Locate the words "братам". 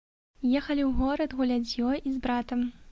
2.27-2.71